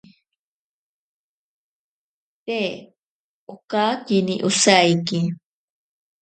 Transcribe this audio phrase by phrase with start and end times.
[2.45, 2.59] Te
[3.53, 5.19] okakini osaiki.